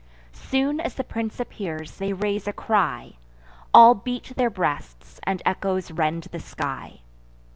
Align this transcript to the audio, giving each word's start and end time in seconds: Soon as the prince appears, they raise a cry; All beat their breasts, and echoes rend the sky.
Soon 0.33 0.79
as 0.79 0.95
the 0.95 1.03
prince 1.03 1.39
appears, 1.39 1.99
they 1.99 2.11
raise 2.11 2.47
a 2.47 2.53
cry; 2.53 3.13
All 3.71 3.93
beat 3.93 4.33
their 4.35 4.49
breasts, 4.49 5.19
and 5.27 5.43
echoes 5.45 5.91
rend 5.91 6.23
the 6.31 6.39
sky. 6.39 7.01